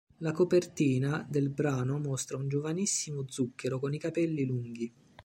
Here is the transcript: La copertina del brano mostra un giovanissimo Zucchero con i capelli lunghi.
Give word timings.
La 0.17 0.31
copertina 0.31 1.23
del 1.29 1.51
brano 1.51 1.99
mostra 1.99 2.35
un 2.37 2.47
giovanissimo 2.49 3.23
Zucchero 3.27 3.77
con 3.79 3.93
i 3.93 3.99
capelli 3.99 4.45
lunghi. 4.45 4.91